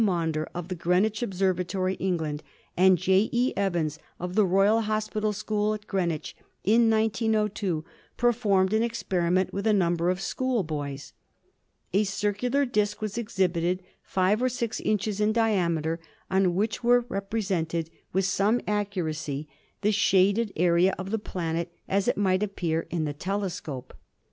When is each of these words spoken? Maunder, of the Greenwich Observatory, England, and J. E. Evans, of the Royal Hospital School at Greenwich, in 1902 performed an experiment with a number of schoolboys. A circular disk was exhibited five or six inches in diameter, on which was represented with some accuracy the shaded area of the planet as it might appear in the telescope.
Maunder, 0.03 0.49
of 0.55 0.69
the 0.69 0.73
Greenwich 0.73 1.21
Observatory, 1.21 1.93
England, 1.99 2.41
and 2.75 2.97
J. 2.97 3.29
E. 3.31 3.53
Evans, 3.55 3.99
of 4.19 4.33
the 4.33 4.47
Royal 4.47 4.81
Hospital 4.81 5.31
School 5.31 5.75
at 5.75 5.85
Greenwich, 5.85 6.35
in 6.63 6.89
1902 6.89 7.85
performed 8.17 8.73
an 8.73 8.81
experiment 8.81 9.53
with 9.53 9.67
a 9.67 9.73
number 9.73 10.09
of 10.09 10.19
schoolboys. 10.19 11.13
A 11.93 12.03
circular 12.03 12.65
disk 12.65 12.99
was 12.99 13.15
exhibited 13.15 13.83
five 14.01 14.41
or 14.41 14.49
six 14.49 14.79
inches 14.79 15.21
in 15.21 15.33
diameter, 15.33 15.99
on 16.31 16.55
which 16.55 16.83
was 16.83 17.03
represented 17.07 17.91
with 18.11 18.25
some 18.25 18.59
accuracy 18.67 19.47
the 19.81 19.91
shaded 19.91 20.51
area 20.55 20.95
of 20.97 21.11
the 21.11 21.19
planet 21.19 21.71
as 21.87 22.07
it 22.07 22.17
might 22.17 22.41
appear 22.41 22.87
in 22.89 23.05
the 23.05 23.13
telescope. 23.13 23.93